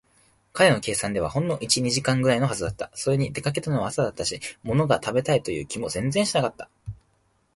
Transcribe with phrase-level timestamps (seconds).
[0.51, 2.89] 彼の計算ではほんの一、二時間ぐらいのはずだった。
[2.95, 6.71] それに、出かけたのは朝だったし、ものが食べたいという気も全然しなかった。